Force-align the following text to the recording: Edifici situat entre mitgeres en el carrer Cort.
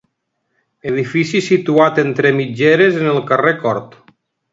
Edifici 0.91 1.41
situat 1.47 2.01
entre 2.05 2.31
mitgeres 2.39 2.97
en 3.03 3.11
el 3.13 3.21
carrer 3.33 3.53
Cort. 3.65 3.95